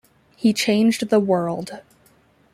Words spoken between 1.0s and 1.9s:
the world.